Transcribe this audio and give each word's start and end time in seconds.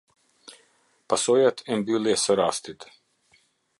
Pasojat 1.13 1.61
e 1.75 1.77
mbylljes 1.81 2.25
së 2.29 2.37
rastit. 2.41 2.89